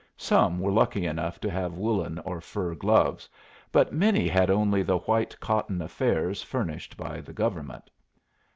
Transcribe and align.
Some 0.17 0.57
were 0.59 0.71
lucky 0.71 1.05
enough 1.05 1.39
to 1.41 1.51
have 1.51 1.77
woollen 1.77 2.17
or 2.25 2.41
fur 2.41 2.73
gloves, 2.73 3.29
but 3.71 3.93
many 3.93 4.27
had 4.27 4.49
only 4.49 4.81
the 4.81 4.97
white 4.97 5.39
cotton 5.39 5.79
affairs 5.79 6.41
furnished 6.41 6.97
by 6.97 7.21
the 7.21 7.33
government. 7.33 7.87